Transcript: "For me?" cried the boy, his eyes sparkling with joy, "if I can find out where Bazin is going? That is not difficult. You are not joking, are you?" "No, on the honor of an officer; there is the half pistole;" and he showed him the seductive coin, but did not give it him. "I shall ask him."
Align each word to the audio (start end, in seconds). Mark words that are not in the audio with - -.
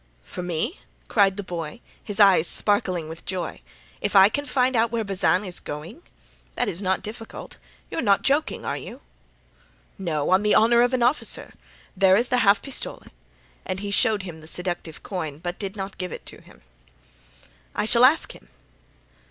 "For 0.23 0.41
me?" 0.41 0.79
cried 1.07 1.37
the 1.37 1.43
boy, 1.43 1.79
his 2.03 2.19
eyes 2.19 2.47
sparkling 2.47 3.07
with 3.07 3.23
joy, 3.23 3.61
"if 4.01 4.15
I 4.15 4.29
can 4.29 4.47
find 4.47 4.75
out 4.75 4.89
where 4.91 5.03
Bazin 5.03 5.43
is 5.45 5.59
going? 5.59 6.01
That 6.55 6.67
is 6.67 6.81
not 6.81 7.03
difficult. 7.03 7.57
You 7.91 7.99
are 7.99 8.01
not 8.01 8.23
joking, 8.23 8.65
are 8.65 8.75
you?" 8.75 9.01
"No, 9.99 10.31
on 10.31 10.41
the 10.41 10.55
honor 10.55 10.81
of 10.81 10.95
an 10.95 11.03
officer; 11.03 11.53
there 11.95 12.15
is 12.17 12.29
the 12.29 12.37
half 12.37 12.63
pistole;" 12.63 13.03
and 13.63 13.81
he 13.81 13.91
showed 13.91 14.23
him 14.23 14.41
the 14.41 14.47
seductive 14.47 15.03
coin, 15.03 15.37
but 15.37 15.59
did 15.59 15.75
not 15.75 15.99
give 15.99 16.11
it 16.11 16.27
him. 16.27 16.63
"I 17.75 17.85
shall 17.85 18.03
ask 18.03 18.31
him." 18.31 18.47